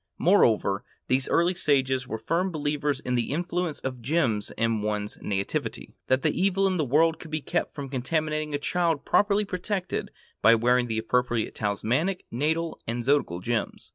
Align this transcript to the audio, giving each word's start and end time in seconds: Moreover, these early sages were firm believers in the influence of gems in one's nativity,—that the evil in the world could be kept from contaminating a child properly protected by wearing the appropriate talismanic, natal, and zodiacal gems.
Moreover, 0.17 0.83
these 1.09 1.29
early 1.29 1.53
sages 1.53 2.07
were 2.07 2.17
firm 2.17 2.49
believers 2.49 3.01
in 3.01 3.13
the 3.13 3.29
influence 3.31 3.79
of 3.81 4.01
gems 4.01 4.49
in 4.57 4.81
one's 4.81 5.19
nativity,—that 5.21 6.23
the 6.23 6.41
evil 6.41 6.65
in 6.65 6.77
the 6.77 6.83
world 6.85 7.19
could 7.19 7.29
be 7.29 7.39
kept 7.39 7.75
from 7.75 7.87
contaminating 7.87 8.55
a 8.55 8.57
child 8.57 9.05
properly 9.05 9.45
protected 9.45 10.09
by 10.41 10.55
wearing 10.55 10.87
the 10.87 10.97
appropriate 10.97 11.53
talismanic, 11.53 12.25
natal, 12.31 12.79
and 12.87 13.03
zodiacal 13.03 13.41
gems. 13.41 13.89